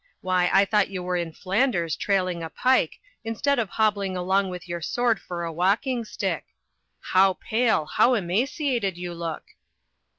[0.21, 4.67] Why, I thought you were in Flanders trailing a pike, instead of hobbling along with
[4.67, 6.43] your sword for a walking stick.
[7.13, 9.43] How pale—how emaciated you look!"